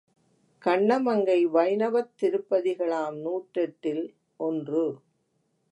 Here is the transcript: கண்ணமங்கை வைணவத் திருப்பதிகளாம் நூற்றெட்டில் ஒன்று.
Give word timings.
கண்ணமங்கை 0.61 1.45
வைணவத் 1.45 2.11
திருப்பதிகளாம் 2.21 3.17
நூற்றெட்டில் 3.19 4.03
ஒன்று. 4.39 4.85